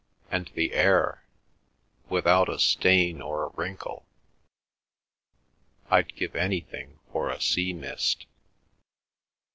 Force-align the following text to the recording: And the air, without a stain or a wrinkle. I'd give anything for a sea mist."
And 0.31 0.47
the 0.55 0.73
air, 0.73 1.25
without 2.09 2.49
a 2.49 2.57
stain 2.57 3.21
or 3.21 3.43
a 3.43 3.49
wrinkle. 3.49 4.07
I'd 5.91 6.15
give 6.15 6.35
anything 6.35 6.97
for 7.11 7.29
a 7.29 7.39
sea 7.39 7.71
mist." 7.73 8.25